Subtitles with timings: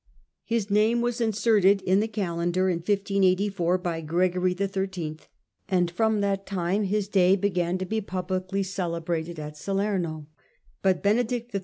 [0.45, 5.27] His name was inserted in the Calendar in 1584 by Gregory XTTT.,
[5.69, 10.25] and from that time his day began to be publicly celebrated at Salerno,
[10.81, 11.59] but Benedict XIII.